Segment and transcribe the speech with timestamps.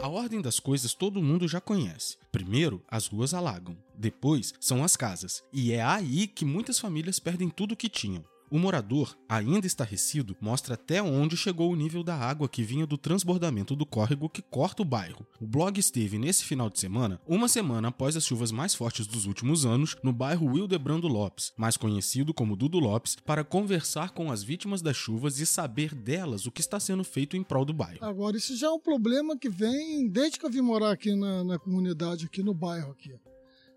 [0.00, 2.16] A ordem das coisas todo mundo já conhece.
[2.30, 3.76] Primeiro, as ruas alagam.
[3.94, 5.44] Depois, são as casas.
[5.52, 8.24] E é aí que muitas famílias perdem tudo o que tinham.
[8.52, 12.98] O morador, ainda estarrecido, mostra até onde chegou o nível da água que vinha do
[12.98, 15.26] transbordamento do córrego que corta o bairro.
[15.40, 19.24] O blog esteve nesse final de semana, uma semana após as chuvas mais fortes dos
[19.24, 24.42] últimos anos, no bairro Wildebrando Lopes, mais conhecido como Dudu Lopes, para conversar com as
[24.42, 28.04] vítimas das chuvas e saber delas o que está sendo feito em prol do bairro.
[28.04, 31.42] Agora, isso já é um problema que vem desde que eu vim morar aqui na,
[31.42, 33.14] na comunidade, aqui no bairro aqui.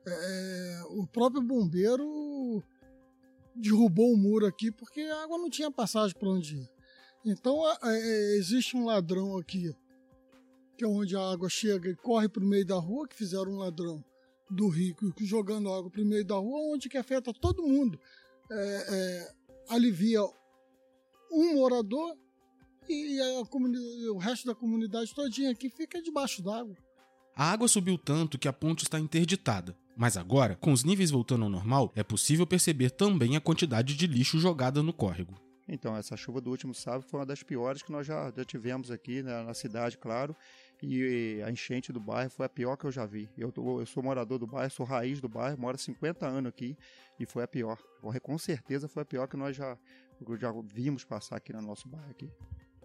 [0.05, 2.61] É, o próprio bombeiro
[3.65, 6.69] derrubou o muro aqui porque a água não tinha passagem para onde ir.
[7.25, 9.75] Então é, existe um ladrão aqui,
[10.77, 13.53] que é onde a água chega e corre para o meio da rua, que fizeram
[13.53, 14.03] um ladrão
[14.49, 17.99] do rico jogando água para o meio da rua, onde que afeta todo mundo.
[18.51, 19.33] É, é,
[19.69, 20.21] alivia
[21.31, 22.15] um morador
[22.87, 23.19] e
[24.11, 26.77] o resto da comunidade todinha aqui fica debaixo d'água.
[27.35, 29.75] A água subiu tanto que a ponte está interditada.
[29.95, 34.07] Mas agora, com os níveis voltando ao normal, é possível perceber também a quantidade de
[34.07, 35.33] lixo jogada no córrego.
[35.67, 38.91] Então, essa chuva do último sábado foi uma das piores que nós já, já tivemos
[38.91, 40.35] aqui né, na cidade, claro.
[40.81, 43.29] E a enchente do bairro foi a pior que eu já vi.
[43.35, 46.49] Eu, tô, eu sou morador do bairro, sou raiz do bairro, moro há 50 anos
[46.49, 46.77] aqui
[47.19, 47.79] e foi a pior.
[48.21, 49.77] Com certeza foi a pior que nós já,
[50.39, 52.11] já vimos passar aqui no nosso bairro.
[52.11, 52.29] Aqui.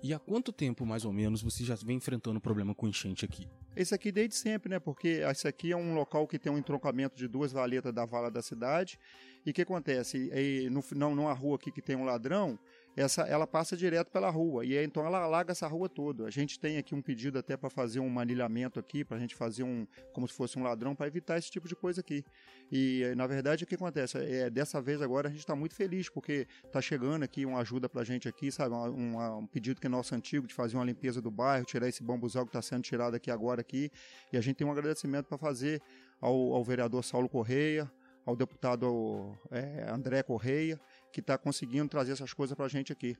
[0.02, 3.46] E há quanto tempo, mais ou menos, você já vem enfrentando problema com enchente aqui?
[3.80, 4.78] Esse aqui desde sempre, né?
[4.78, 8.30] Porque esse aqui é um local que tem um entroncamento de duas valetas da vala
[8.30, 8.98] da cidade.
[9.46, 10.30] E o que acontece?
[10.34, 12.58] E no, não, numa rua aqui que tem um ladrão,
[12.96, 16.26] essa, ela passa direto pela rua e então ela alaga essa rua toda.
[16.26, 19.34] A gente tem aqui um pedido até para fazer um manilhamento aqui, para a gente
[19.34, 22.24] fazer um como se fosse um ladrão para evitar esse tipo de coisa aqui.
[22.70, 26.08] E na verdade o que acontece é dessa vez agora a gente está muito feliz
[26.08, 29.86] porque está chegando aqui uma ajuda para a gente aqui, sabe, um, um, pedido que
[29.86, 32.82] é nosso antigo de fazer uma limpeza do bairro, tirar esse bambuzal que está sendo
[32.82, 33.90] tirado aqui agora aqui.
[34.32, 35.80] E a gente tem um agradecimento para fazer
[36.20, 37.90] ao, ao vereador Saulo Correia,
[38.26, 40.80] ao deputado é, André Correia,
[41.12, 43.16] que está conseguindo trazer essas coisas para a gente aqui.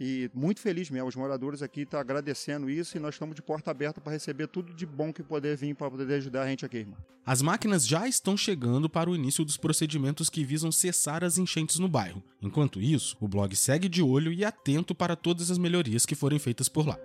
[0.00, 3.42] E muito feliz mesmo, os moradores aqui estão tá agradecendo isso e nós estamos de
[3.42, 6.64] porta aberta para receber tudo de bom que poder vir para poder ajudar a gente
[6.64, 6.96] aqui, irmão.
[7.26, 11.80] As máquinas já estão chegando para o início dos procedimentos que visam cessar as enchentes
[11.80, 12.22] no bairro.
[12.40, 16.38] Enquanto isso, o blog segue de olho e atento para todas as melhorias que forem
[16.38, 16.96] feitas por lá.